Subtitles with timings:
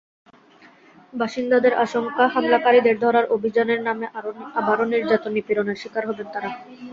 [1.13, 4.05] বাসিন্দাদের আশঙ্কা, হামলাকারীদের ধরার অভিযানের নামে
[4.59, 6.49] আবারও নির্যাতন-নিপীড়নের শিকার হবেন তাঁরা।